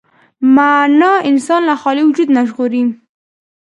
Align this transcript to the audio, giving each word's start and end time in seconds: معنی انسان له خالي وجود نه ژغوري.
معنی 0.55 1.13
انسان 1.29 1.61
له 1.69 1.75
خالي 1.81 2.03
وجود 2.05 2.29
نه 2.35 2.41
ژغوري. 2.49 2.83